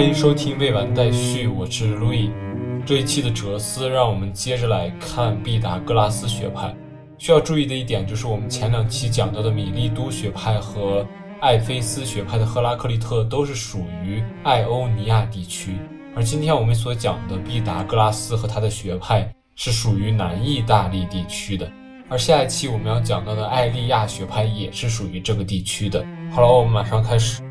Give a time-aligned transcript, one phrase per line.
[0.00, 2.30] 欢迎收听未完待续，我是路易。
[2.86, 6.74] 这一期的哲思，让我们接着来看毕达哥拉斯学派。
[7.18, 11.06] 需要注意的一点就是，我们前两期讲到的米利都学派和
[11.42, 15.76] 艾菲斯学派的赫拉克利特都是属于爱欧尼亚地区，
[16.16, 21.70] 而今天我们所讲的毕达哥拉斯和他的学派是属于南意大利地区的。
[22.08, 26.02] 而下一期我们要讲到的艾利亚学派也是属于这个地区的。
[26.32, 27.42] 好了，我们马上开始。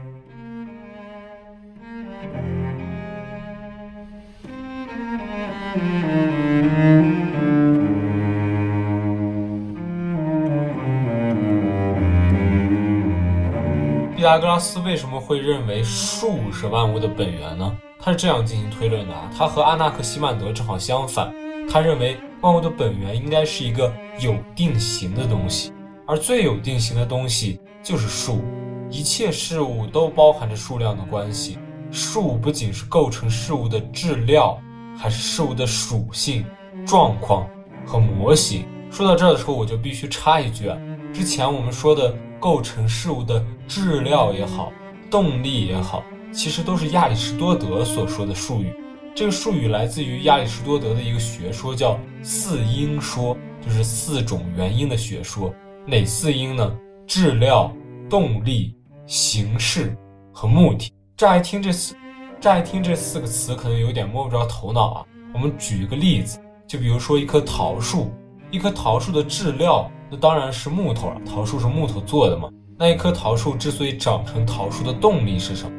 [14.15, 17.75] 毕达哥拉斯为什么会认为数是万物的本源呢？
[17.97, 21.33] 他是这样进行推论的，他和阿纳克西曼德正好相反，
[21.71, 25.71] 他认为万物的本源应该是一个有定型的东西，
[26.05, 28.41] 而最有定型的东西就是数，
[28.89, 31.57] 一切事物都包含着数量的关系，
[31.89, 34.59] 数不仅是构成事物的质料。
[34.99, 36.45] 还是事物的属性、
[36.85, 37.49] 状况
[37.85, 38.65] 和模型。
[38.91, 40.77] 说到这儿的时候，我就必须插一句啊，
[41.13, 44.73] 之前我们说的构成事物的质料也好，
[45.09, 48.73] 动力也好，其实都是亚里士多德所说的术语。
[49.15, 55.53] 这个术语来自于亚里士多德的一个学说，叫四因说，就是四种原因的学说。
[55.85, 56.77] 哪四因呢？
[57.07, 57.73] 质料、
[58.09, 58.75] 动力、
[59.07, 59.95] 形式
[60.33, 60.91] 和目的。
[61.15, 61.95] 乍一听这四。
[62.41, 65.05] 乍一听这四个词，可能有点摸不着头脑啊。
[65.33, 68.13] 我们举一个例子，就比如说一棵桃树，
[68.49, 71.19] 一棵桃树的质料，那当然是木头了。
[71.25, 72.49] 桃树是木头做的嘛。
[72.77, 75.71] 那一棵桃树之所以长成桃树的动力是什么？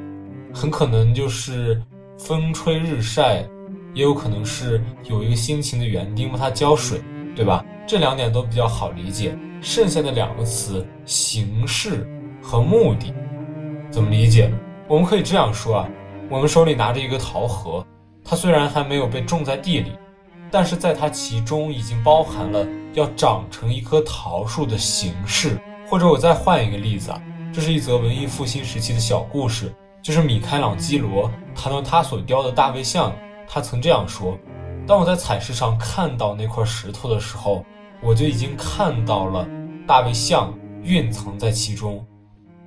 [0.53, 1.81] 很可能就是
[2.19, 3.43] 风吹日晒，
[3.95, 7.01] 也有可能是有一个辛勤的园丁为它浇水，
[7.35, 7.65] 对吧？
[7.87, 9.35] 这两点都比较好理解。
[9.63, 12.07] 剩下的两个词，形式
[12.43, 13.15] 和目的，
[13.91, 14.53] 怎么理解？
[14.87, 15.89] 我们可以这样说啊。
[16.31, 17.85] 我们手里拿着一个桃核，
[18.25, 19.91] 它虽然还没有被种在地里，
[20.49, 22.65] 但是在它其中已经包含了
[22.95, 25.61] 要长成一棵桃树的形式。
[25.89, 27.21] 或者我再换一个例子啊，
[27.53, 33.13] 这是一则文艺复兴时期的小故事，就是米开朗基罗谈到他所雕的大卫像，
[33.49, 34.39] 他曾这样说
[34.87, 37.65] ：“当我在彩石上看到那块石头的时候，
[38.01, 39.45] 我就已经看到了
[39.85, 42.07] 大卫像蕴藏在其中。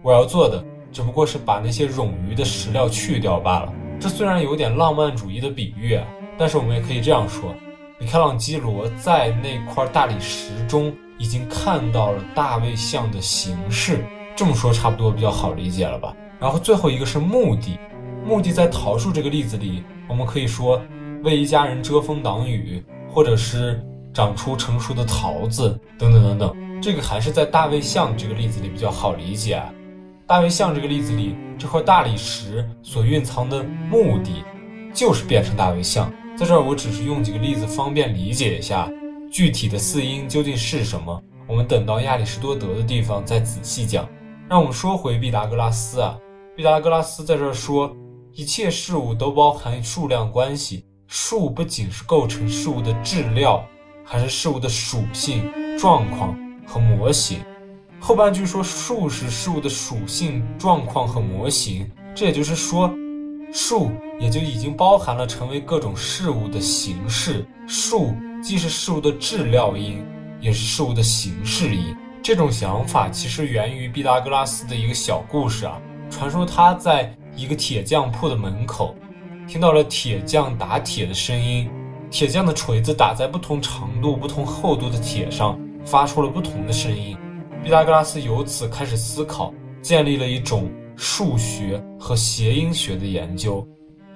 [0.02, 0.62] 我要做的。”
[0.94, 3.74] 只不过是把那些冗余的石料去掉罢了。
[4.00, 6.00] 这虽然有点浪漫主义的比喻，
[6.38, 7.54] 但是我们也可以这样说：
[8.00, 14.06] 米开朗基罗在那块大理石中已经看到了大卫像的形式。
[14.36, 16.16] 这么说差不多比较好理解了吧？
[16.40, 17.80] 然后最后一个是目的，
[18.26, 20.82] 目的在桃树这个例子里，我们可以说
[21.24, 23.84] 为一家人遮风挡雨，或者是
[24.14, 26.82] 长出成熟的桃子等等等等。
[26.82, 29.62] 这个还是在大卫像这个例子里比较好理解。
[30.34, 34.44] 大卫像这个例子里，这块大理石所蕴藏的目的，
[34.92, 36.12] 就是变成大卫像。
[36.36, 38.92] 在这儿，我只是用几个例子方便理解一下
[39.32, 41.22] 具体的四因究竟是什么。
[41.48, 44.10] 我们等到亚里士多德的地方再仔细讲。
[44.50, 46.18] 让我们说回毕达哥拉斯啊，
[46.58, 47.96] 毕达哥拉斯在这儿说，
[48.32, 53.64] 一切事物都包含数量关系，数不仅是构成事物的质料，
[54.04, 56.36] 还是事物的属性、状况
[56.66, 57.38] 和模型。
[58.06, 62.94] 后半句说数是事物的属性、状况和模型，这也就是说，
[63.54, 67.46] 数也就已经包含了成为各种事物的形式。
[67.66, 68.14] 数
[68.44, 70.04] 既是事物的质料因，
[70.42, 71.96] 也是事物的形式因。
[72.22, 75.80] 这种想法其实源于毕达哥拉斯的一个小故事啊。
[76.10, 78.94] 传说他在一个铁匠铺的门口，
[79.48, 81.70] 听到了铁匠打铁的声音，
[82.12, 87.16] 铁匠的锤子打在不同长度、不同厚度的铁上，发出了不同的声音。
[87.64, 93.66] 毕达哥拉斯由此开始思考，建立了一种数学和谐音学的研究，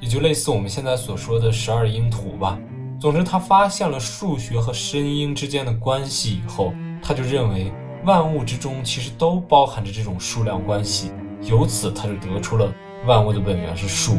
[0.02, 2.60] 也就类似我们现在所说的十二音图吧。
[3.00, 7.72] 总之，他发现了数学和声音之间的关系以后，他就认为
[8.04, 12.70] 万物之中其实都包含着这种数量关系，由此他就得出了
[13.06, 14.18] 万物的本源是数。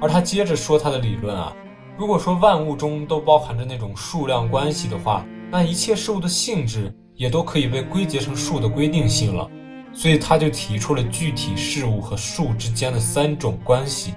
[0.00, 1.52] 而他接着说他的理论啊，
[1.98, 6.94] 如果说万物中都包含着那种数量关系的话，那一切事物的性质。
[7.20, 9.46] 也都可以被归结成数的规定性了，
[9.92, 14.14] 所以他就提出了具体事物和数之间的三种关系。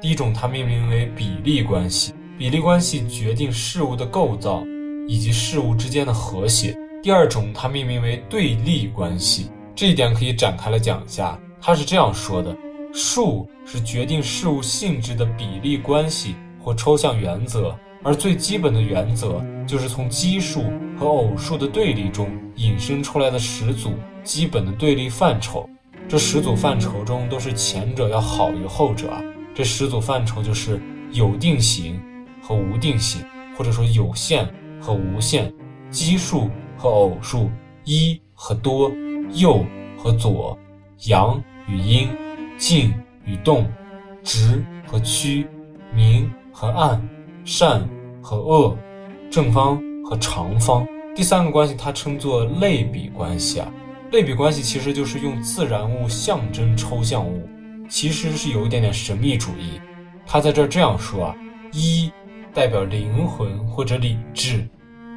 [0.00, 4.62] 第一种，他命名为比例关系，比例关系决定事物的构造
[5.08, 6.76] 以及事物之间的和谐。
[7.02, 11.36] 第二种，他命名为对立关系，这一点可以展开来讲一下。
[11.60, 12.56] 他是这样说的：
[12.92, 17.76] 数是决定事物性质的比例关系或抽象原则。
[18.04, 20.62] 而最基本的原则就是从奇数
[20.96, 25.68] 和偶数的对立中引申出来的十组基本的对立范畴。
[26.08, 29.10] 这十组范畴中都是前者要好于后者。
[29.54, 30.80] 这十组范畴就是
[31.12, 32.00] 有定型
[32.42, 33.24] 和无定型，
[33.56, 34.48] 或者说有限
[34.80, 35.52] 和无限，
[35.90, 37.50] 奇数和偶数，
[37.84, 38.90] 一和多，
[39.32, 39.64] 右
[39.96, 40.58] 和左，
[41.06, 42.08] 阳与阴，
[42.58, 42.92] 静
[43.24, 43.66] 与动，
[44.22, 45.46] 直和曲，
[45.94, 47.00] 明和暗，
[47.44, 47.88] 善
[48.20, 48.76] 和恶，
[49.30, 50.86] 正方和长方。
[51.16, 53.72] 第三个关系，它称作类比关系啊。
[54.12, 57.48] 类比关系其实就是用自然物象征抽象物，
[57.88, 59.80] 其实是有一点点神秘主义。
[60.26, 61.36] 他在这这样说啊：
[61.72, 62.10] 一
[62.52, 64.68] 代表灵魂或者理智，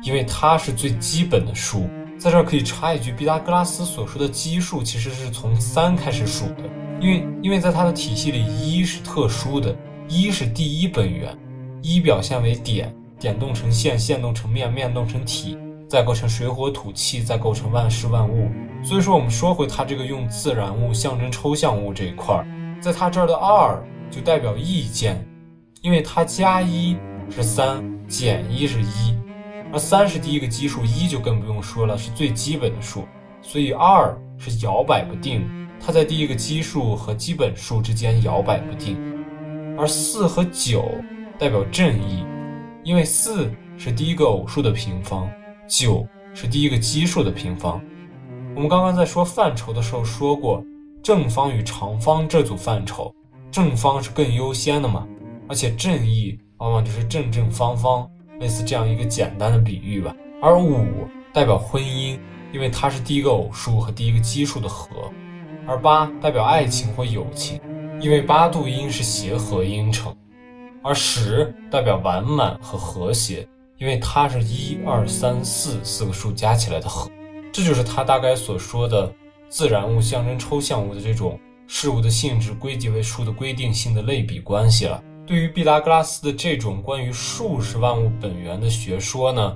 [0.04, 1.88] 因为它是最基本的数。
[2.18, 6.64] 在这儿可以插一句，毕达哥拉斯所说的奇数其实是从三开始数的，
[7.00, 9.76] 因为因为在他的体系里，一是特殊的，
[10.08, 11.38] 一是第一本源，
[11.84, 15.58] 一表现为点，点动成线，线动成面，面动成体。
[15.90, 18.52] 再构成水火土气，再构成万事万物。
[18.84, 22.46] 所以说，我们说回它这个用自然物象征抽象物这一块儿，
[22.82, 23.82] 在它这儿的二
[24.12, 25.26] 就代表意见，
[25.82, 26.98] 因为它加一
[27.30, 29.18] 是三，减一是一，
[29.72, 33.08] 而三是第一个奇数，一就更不用说了，是最基本的数。
[33.42, 35.48] 所以二是摇摆不定，
[35.80, 38.98] 它在第一个奇数和基本数之间摇摆不定。
[39.78, 40.84] 而四和九
[41.40, 42.26] 代表正义，
[42.88, 45.30] 因为四是第一个偶数的平方。
[45.68, 47.82] 九是第一个奇数的平方。
[48.56, 50.64] 我们刚刚在说范畴的时候说过，
[51.04, 53.14] 正方与长方这组范畴，
[53.52, 55.06] 正方是更优先的嘛？
[55.50, 60.16] 而且正义往往就是正正方方，类似这样一个简单的比喻吧。
[60.42, 60.86] 而五
[61.34, 62.18] 代表婚姻，
[62.54, 65.12] 因为它是第一个偶数和第一个奇数的和。
[65.68, 67.60] 而八代表爱情或友情，
[68.00, 70.16] 因为八度音是协和音程。
[70.88, 73.48] 而十代表完满和和谐。
[73.78, 77.12] 因为它是一二三四四个数加起来的和，
[77.54, 79.14] 这就是他大概所说的
[79.50, 85.00] 自然物象征抽象物的这种事物的性质归结为数的规定性的类比关系了。
[85.28, 89.56] 对于毕达哥拉斯的这种关于数是万物本源的学说呢，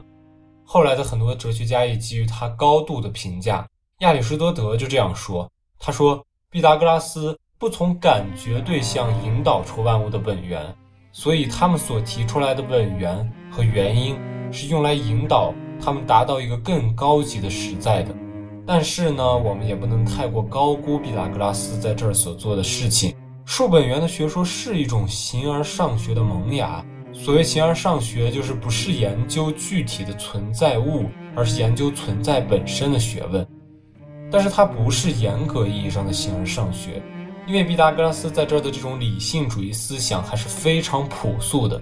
[0.63, 3.66] 后来的很多哲学家也给予他高度的评价。
[4.01, 5.50] 亚里士多德就这样说
[5.80, 10.63] ：“他说，毕达哥拉斯不从感觉对象引导出万物的本源。”
[11.12, 14.16] 所以他们所提出来的本源和原因
[14.52, 18.16] 是用来引导他们达到一个更高级的实在的，
[18.66, 23.13] 但是呢，我们也不能太过高估毕达哥拉斯在这儿所做的事情。
[23.46, 26.84] 数本源的学说是一种形而上学的萌芽。
[27.13, 33.46] 所谓形而上学，就是不是研究具体的存在物，而是研究存在本身的学问。
[34.31, 37.04] 但是它不是严格意义上的形而上学。
[37.48, 41.82] 因为毕达哥拉斯在这儿的这种理性主义思想还是非常朴素的，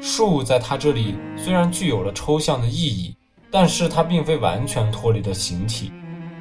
[0.00, 3.16] 数在他这里虽然具有了抽象的意义，
[3.50, 5.90] 但是它并非完全脱离了形体。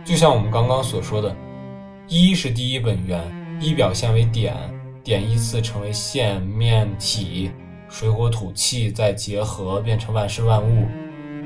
[0.03, 1.33] 就像我们刚刚所说的，
[2.07, 3.23] 一是第一本源，
[3.61, 4.53] 一表现为点，
[5.03, 7.49] 点依次成为线、面、体，
[7.87, 10.85] 水火土气再结合变成万事万物。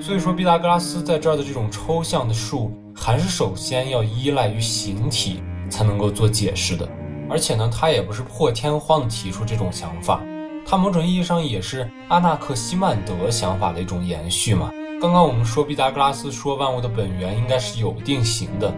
[0.01, 5.41] 所以说，毕达哥拉斯在这儿的这种抽象的数，还是首先要依赖于形体。
[5.69, 6.87] 才能够做解释的，
[7.29, 10.21] 而且呢，他也不是破天荒提出这种想法，
[10.65, 14.71] 他某种意义上也是阿纳克西曼德想法的一种延续嘛。
[14.99, 18.73] 刚刚我们说毕达哥拉斯说万物的本源应该是有定型的，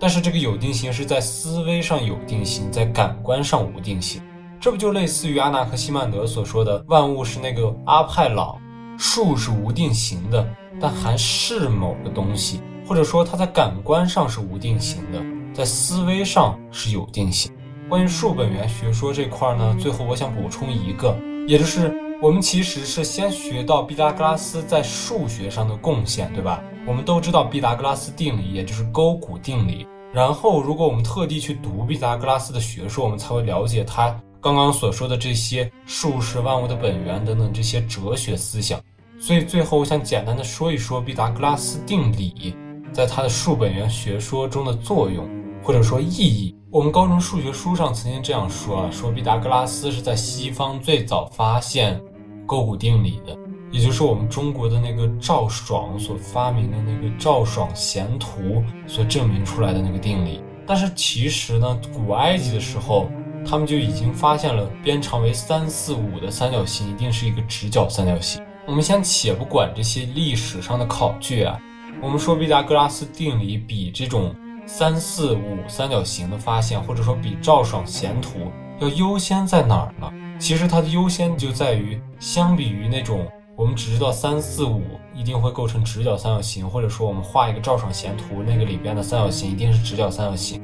[0.00, 4.20] 但是这个有定型是在思维上有定型，在感官上无定型，
[4.60, 8.58] 这不就类似于阿纳克西曼德所说的万物是那个阿派朗，
[8.98, 10.44] 树是无定型的，
[10.80, 15.20] 但还是某个东西，或者说它在感官上是无定型的。
[15.52, 17.52] 在思维上是有定性。
[17.88, 21.14] 关于数本源学说这块呢，最后我想补充一个，
[21.46, 21.92] 也就是
[22.22, 26.62] 我们其实是先学到毕达哥拉斯在数学上的贡献，对吧？
[26.86, 29.86] 我们都知道毕达哥拉斯定理，也就是勾股定理。
[30.12, 38.80] 然后，如果我们特地去读毕达哥拉斯的学说，我们才会了解他刚刚所说的这些数是万物的本源等等这些哲学思想。
[39.18, 42.54] 所以，最后我想简单的说一说毕达哥拉斯定理
[42.92, 45.28] 在他的数本源学说中的作用。
[45.62, 52.00] 或者说意义，我们高中数学书上曾经这样说啊，说毕达哥拉斯是在西方最早发现
[52.44, 53.38] 勾股定理的，
[53.70, 60.42] 也就是我们中国的那个赵爽所发明的那个赵爽弦图所证明出来的那个定理。
[60.66, 63.08] 但是其实呢，古埃及的时候，
[63.46, 68.42] 他们就已经发现了边长为三四五的三角形一定是一个直角三角形。
[68.66, 71.56] 我们先且不管这些历史上的考据啊，
[72.02, 74.34] 我们说毕达哥拉斯定理比这种。
[74.74, 78.50] 三四五三角形的发现，或者说比赵爽弦图
[78.80, 80.10] 要优先在哪儿呢？
[80.40, 84.82] 其实它的优先就在于，相比于那种我们只知道三四五
[85.14, 90.58] 一定会构成直角三角形，或者说我们画一个赵爽弦图，那个里边的三角形一定是直角三角形。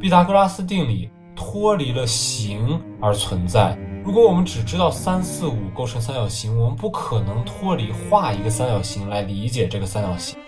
[0.00, 3.76] 毕达哥拉斯定理脱离了形而存在。
[4.04, 10.38] 如果我们只知道三四五构成三角形，我们不可能脱离画一个三角形来理解这个三角形。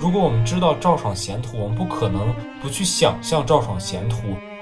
[0.00, 4.16] 如果我们知道赵爽弦图，我们不可能不去想象赵爽弦图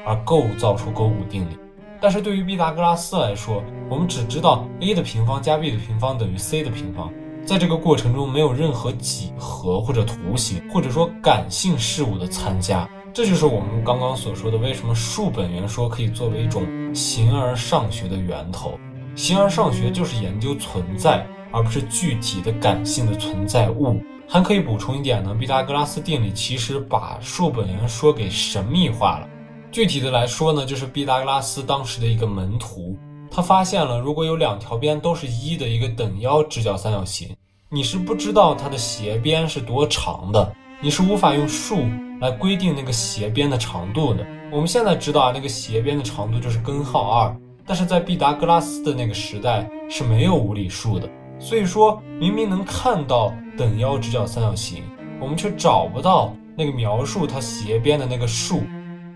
[0.07, 1.59] 而构造出勾股定理。
[2.01, 7.13] 但是对于毕达哥拉斯来说，我们只知道 a 的平方加 b 的平方等于 c 的平方，
[7.45, 12.89] 在这个过程中没有任何几何或者图形或者说感性事物的参加。
[13.13, 16.65] 这就是我们刚刚所说的，为什么数本源说可以作为一种
[16.95, 18.79] 形而上学的源头。
[19.15, 21.27] 形而上学就是研究存在，
[21.57, 23.99] 而不是具体的感性的存在物。
[24.29, 29.29] 还可以补充一点呢，毕达哥拉斯定理其实把数本源说给神秘化了。
[29.73, 32.99] 具体的来说呢，就是毕达哥拉斯当时的一个门徒，
[33.31, 37.35] 他发现了如果有两条边都是一的一个等腰直角三角形，
[37.71, 41.85] 你是不知道它的斜边是多长的，你是无法用数
[42.21, 44.27] 来规定那个斜边的长度的。
[44.51, 51.09] 我们现在知道啊，那个斜边的长度就是根号二，但是在毕达哥拉斯的那个时代是没有无理数的。
[51.39, 54.83] 所以说明明能看到等腰直角三角形，
[55.21, 58.63] 我们却找不到那个描述它斜边的那个数，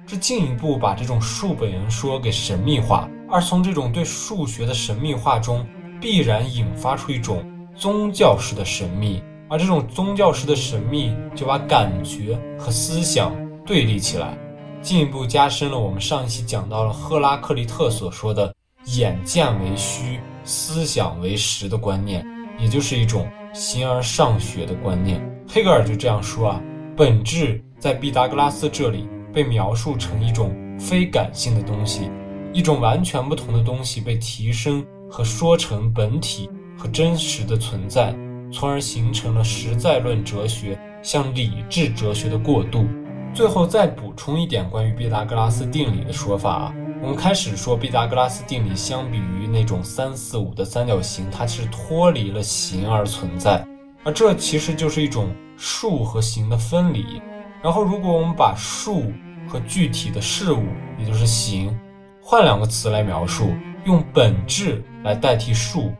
[0.06, 3.08] 这进一步把这种数本源说给神秘化。
[3.32, 5.64] 而从这种对数学的神秘化中，
[6.00, 7.44] 必然引发出一种
[7.76, 13.32] 宗教式的神秘，而这种宗教式的神秘就把感觉和思想
[13.64, 14.36] 对立起来，
[14.82, 18.52] 进一步加深了我们上一期讲到了赫拉克利特所说的
[18.96, 20.18] “眼见为虚”。
[20.44, 22.26] 思想为实的观念，
[22.58, 25.20] 也就是一种形而上学的观念。
[25.48, 26.62] 黑格尔就这样说啊，
[26.96, 32.10] 本质在毕达哥拉斯这里被描述成一种非感性的东西，
[32.52, 38.14] 一种完全不同的东西被提升和说成本体和真实的存在，
[38.52, 42.86] 从而形成了实在论哲学向理智哲学的过渡。
[43.32, 46.74] 最后再补充一点关于毕达哥拉斯定理的说法啊。
[47.02, 53.66] 我们开始说毕达哥拉斯定理，相比于那种三四五的三角形，它是脱离了形而存在，
[54.04, 57.22] 而这其实就是一种数和形的分离。
[57.62, 59.10] 然后，如果我们把数
[59.48, 60.62] 和具体的事物，
[60.98, 61.74] 也就是形，
[62.20, 63.54] 换两个词来描述，
[63.86, 65.90] 用本质来代替数，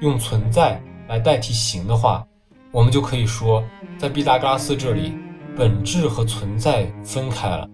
[0.00, 0.78] 用存在
[1.08, 2.26] 来代替形的话，
[2.70, 3.64] 我们就可以说，
[3.96, 5.14] 在毕达哥拉斯这里，
[5.56, 7.66] 本质和存在分开了，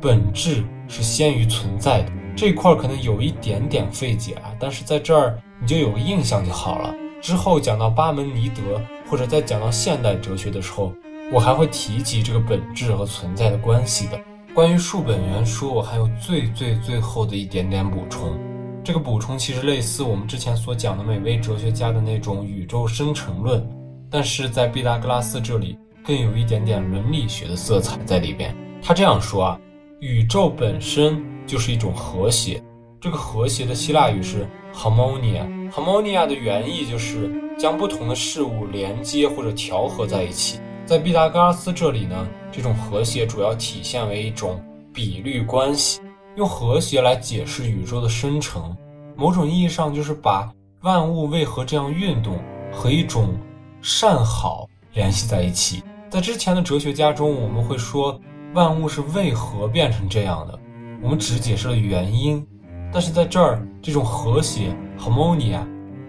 [0.00, 2.12] 本质是先于存在的。
[2.36, 6.94] 这一块可能有一点点费解啊，但是在这儿你就有个印象就好了。
[7.20, 10.92] 之后讲到巴门尼德，或者在讲到现代哲学的时候，
[11.32, 14.20] 我还会提及这个本质和存在的关系的。
[14.54, 18.38] 关于数本源说，我还有最最最后的一点点补充。
[18.84, 23.68] 这个补充其实类似我们之前所讲的每位哲学家的那种宇宙生成论，
[24.08, 28.54] 但是在毕达哥拉斯这里更有一点点伦理学的色彩在里边。
[28.80, 29.60] 他这样说啊，
[30.00, 31.24] 宇宙本身。
[31.48, 32.62] 就是一种和谐，
[33.00, 35.70] 这个和谐的希腊语是 harmonia。
[35.70, 40.60] harmonia 的原意就是将不同的事物连接或者调和在一起。
[40.84, 44.62] 在毕达哥拉斯这里呢，这种和谐主要体现为一种
[44.92, 46.02] 比率关系，
[46.36, 48.76] 用和谐来解释宇宙的生成，
[49.16, 50.52] 某种意义上就是把
[50.82, 52.38] 万物为何这样运动
[52.70, 53.34] 和一种
[53.80, 55.82] 善好联系在一起。
[56.10, 58.20] 在之前的哲学家中，我们会说
[58.54, 60.58] 万物是为何变成这样的。
[61.02, 62.44] 我们只解释了原因，
[62.92, 65.60] 但是在这儿，这种和谐 （harmonia）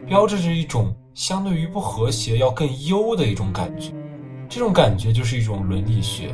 [0.08, 3.92] 标志着一种相对于不和谐要更优的一种感觉。
[4.48, 6.34] 这种感觉就是一种伦理学，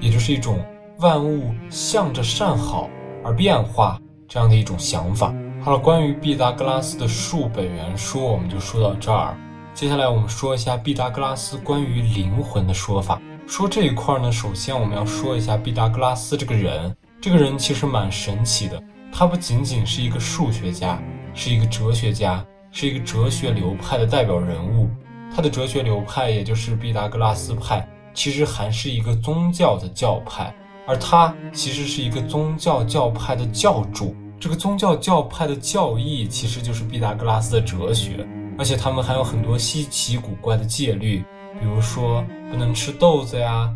[0.00, 0.58] 也就是一种
[0.98, 2.88] 万物向着善好
[3.22, 5.32] 而变化这样的一种想法。
[5.60, 9.36] 好了，关于毕达哥拉斯的数本源说，我们就说到这儿。
[9.74, 13.22] 接下来我们说一下毕达哥拉斯关于灵魂的说法。
[13.46, 16.94] 说这一块呢，首先我们要说一下毕达哥拉斯这个人。
[17.20, 18.82] 这个人其实蛮神奇的，
[19.12, 21.00] 他不仅仅是一个数学家，
[21.34, 24.88] 是一个哲学家，是一个哲学流派的代表人物。
[25.34, 30.52] 他的哲学流派，也就是毕达哥拉斯派，其实还是一个宗教的教派，
[30.86, 34.16] 而他其实是一个宗教教派的教主。
[34.40, 38.26] 这个宗教教派的教义其实就是毕达哥拉斯的哲学，
[38.58, 41.24] 而且他们还有很多稀奇古怪的戒律，
[41.60, 43.70] 比如说不能吃豆子呀。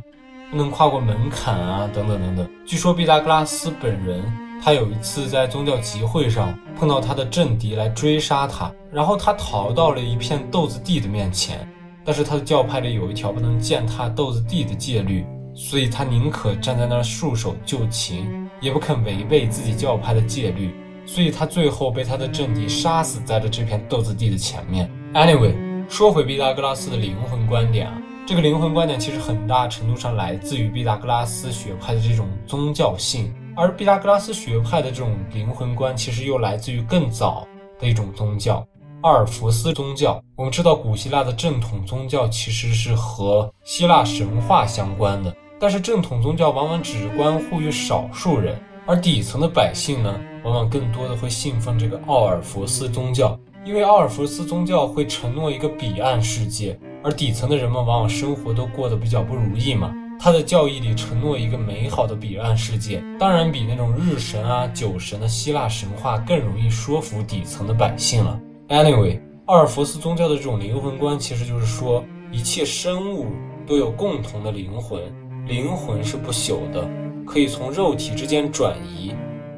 [0.48, 2.48] 不能跨过门槛啊，等等等等。
[2.64, 4.22] 据说毕达哥拉斯本人，
[4.62, 11.68] 他有一次在宗教集会上碰到他的政敌来追杀他，然后他逃到了一片豆子地的面前。
[12.04, 20.72] 但是他的教派里有一条不能践踏豆子地的戒律，所以他宁可站在那儿束手就擒，也不肯违背自己教派的戒律。
[21.04, 24.88] 所以他最后被他的政敌杀死在了这片豆子地的前面。
[25.12, 25.54] Anyway，
[25.88, 28.02] 说回毕达哥拉斯的灵魂观点啊。
[28.26, 37.46] 这个灵魂观点其实很大程度上来自于毕达哥拉斯学派的这种宗教性，而毕达哥拉斯学派的这种灵魂观，其实又来自于更早
[37.78, 38.66] 的一种宗教——
[39.02, 40.20] 阿尔弗斯宗教。
[40.34, 59.92] 我们知道，古希腊的正统宗教其实是和希腊神话相关的，但是正统宗教往往只关乎于少数人，而底层的百姓呢，往往更多的会信奉这个奥尔弗斯宗教，因为奥尔弗斯宗教会承诺一个彼岸世界，而底层的人们往往生活都过得比较不如意嘛。
[60.20, 68.40] 他的教义里承诺一个美好的彼岸世界，当然比那种日神啊、酒神的希腊神话更容易说服底层的百姓了。
[68.68, 73.26] Anyway，奥尔弗斯宗教的这种灵魂观，其实就是说一切生物
[73.66, 75.02] 都有共同的灵魂，
[75.44, 76.88] 灵魂是不朽的，
[77.26, 79.12] 可以从肉体之间转移，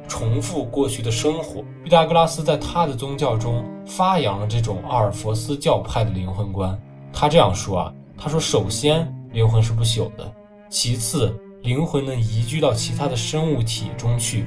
[0.09, 1.62] 重复过去的生活。
[1.85, 6.77] 毕达哥拉斯在他的宗教中发扬了这种阿尔弗斯教派的灵魂观。
[7.12, 10.33] 他这样说啊，他说：首先，灵魂是不朽的。
[10.69, 14.45] 其次，灵魂能移居到其他的生物体中去，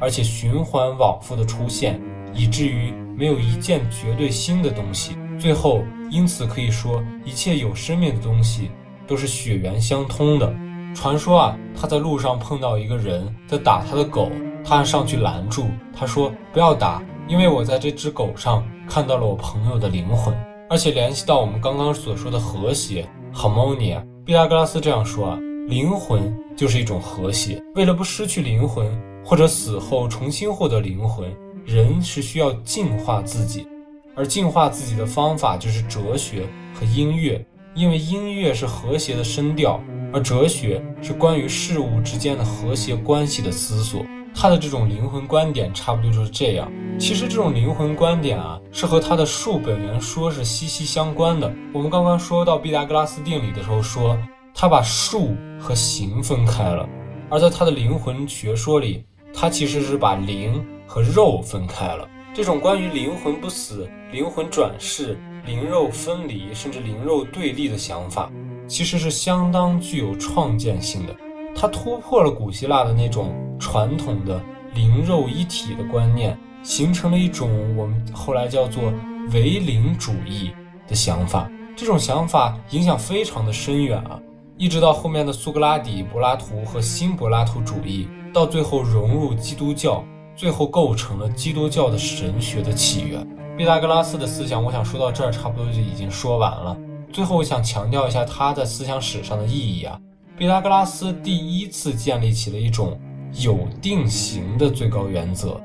[0.00, 2.00] 而且循环往复的出现，
[2.34, 5.16] 以至于没有一件绝对新的东西。
[5.38, 8.70] 最后，因此可以说，一切有生命的东西
[9.06, 10.52] 都是血缘相通的。
[10.92, 14.28] 传说啊，他在路上碰到一个人在打他的狗，
[14.64, 20.34] 他上去拦住，他说：“不要打，因为我在这只狗上看到了我朋友的灵魂。”
[20.70, 25.38] 而且联系到我们刚刚所说的和谐 （harmonia），毕达哥拉斯这样说啊。
[25.68, 27.62] 灵魂就是一种和谐。
[27.76, 28.90] 为了不失去灵魂，
[29.24, 31.32] 或者死后重新获得灵魂，
[31.64, 33.68] 人是需要净化自己。
[34.16, 36.42] 而净化自己的方法就是哲学
[36.74, 39.80] 和音乐，因为音乐是和谐的声调，
[40.12, 44.04] 而哲学是关于事物之间的和谐关系的思索。
[44.40, 46.72] 他的这种灵魂观点差不多就是这样。
[46.98, 51.52] 其实这种灵魂观点啊，是和他的数本源说是息息相关的。
[51.74, 54.16] 我们刚刚说到毕达哥拉斯定理的时候说。
[54.52, 56.86] 他把数和形分开了，
[57.30, 62.06] 而在他的灵魂学说里，他其实是把灵和肉分开了。
[62.34, 68.30] 这种关于灵魂不死、灵魂转世、灵肉分离，甚至灵肉对立的想法，
[68.66, 71.14] 其实是相当具有创建性的。
[71.54, 74.40] 他突破了古希腊的那种传统的
[74.74, 78.92] 灵肉一体的观念，形成了一种我们后来叫做
[79.32, 80.52] 唯灵主义
[80.88, 81.50] 的想法。
[81.76, 84.20] 这种想法影响非常的深远啊。
[84.56, 90.04] 一直到后面的苏格拉底、柏拉图和新柏拉图主义，到最后融入基督教，
[90.36, 93.26] 最后构成了基督教的神学的起源。
[93.56, 96.76] 毕达哥拉斯的思想，我想说到这儿，差不多就已经说完了。
[97.10, 99.98] 最后，我想强调一下他在思想史上的意义啊。
[100.40, 102.98] 毕达哥拉斯第一次建立起了一种
[103.42, 105.60] 有定型的最高原则，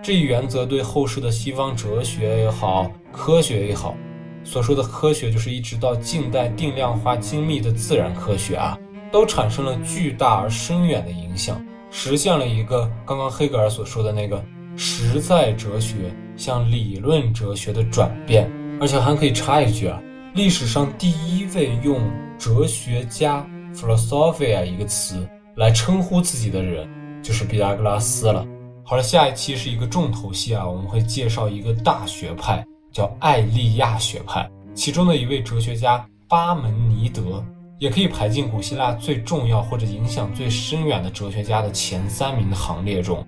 [0.00, 3.96] 这一原则对后世的西方哲学也好，科学也好。
[4.44, 8.78] 所说的科学，就是一直到近代定量化精密的自然科学啊，
[9.10, 14.40] 都产生了巨大而深远的影响，实现了一个刚刚黑格尔所说的那个
[14.76, 18.48] 实在哲学向理论哲学的转变。
[18.80, 20.00] 而且还可以插一句啊，
[20.36, 22.00] 历史上第一位用
[22.38, 26.88] 哲学家 （philosophia） 一个词来称呼自己的人，
[27.22, 28.46] 就是毕达哥拉斯了。
[28.84, 32.64] 好了，下一期是一个重头戏啊，我们会介绍一个大学派。
[32.92, 37.40] 叫艾利亚学派，其中的一位哲学家巴门尼德，
[37.78, 43.24] 也可以排进古希腊最重要或者影响最深远的哲学家的前三名的行列中，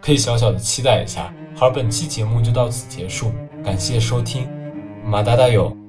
[0.00, 1.30] 可以小小的期待一下。
[1.54, 3.30] 好了，本期节目就到此结束，
[3.62, 4.48] 感谢收听，
[5.04, 5.81] 马达达有。